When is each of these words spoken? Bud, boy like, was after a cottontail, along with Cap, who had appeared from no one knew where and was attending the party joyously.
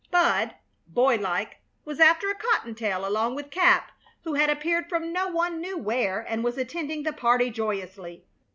Bud, 0.09 0.55
boy 0.87 1.17
like, 1.17 1.57
was 1.85 1.99
after 1.99 2.31
a 2.31 2.35
cottontail, 2.35 3.07
along 3.07 3.35
with 3.35 3.51
Cap, 3.51 3.91
who 4.23 4.33
had 4.33 4.49
appeared 4.49 4.89
from 4.89 5.13
no 5.13 5.27
one 5.27 5.61
knew 5.61 5.77
where 5.77 6.21
and 6.27 6.43
was 6.43 6.57
attending 6.57 7.03
the 7.03 7.13
party 7.13 7.51
joyously. 7.51 8.25